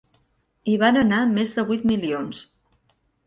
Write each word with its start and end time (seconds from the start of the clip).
Hi 0.71 0.77
van 0.83 0.97
anar 1.01 1.19
més 1.35 1.53
de 1.59 1.67
vuit 1.69 1.85
milions. 1.91 2.43